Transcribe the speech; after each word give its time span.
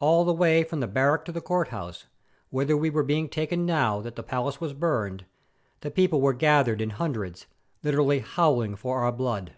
All 0.00 0.24
the 0.24 0.32
way 0.34 0.64
from 0.64 0.80
the 0.80 0.88
barrack 0.88 1.24
to 1.26 1.30
the 1.30 1.40
courthouse, 1.40 2.06
whither 2.50 2.76
we 2.76 2.90
were 2.90 3.04
being 3.04 3.28
taken 3.28 3.64
now 3.64 4.00
that 4.00 4.16
the 4.16 4.24
palace 4.24 4.60
was 4.60 4.74
burned, 4.74 5.24
the 5.82 5.90
people 5.92 6.20
were 6.20 6.32
gathered 6.34 6.80
in 6.80 6.90
hundreds, 6.90 7.46
literally 7.84 8.18
howling 8.18 8.74
for 8.74 9.02
our 9.04 9.12
blood. 9.12 9.52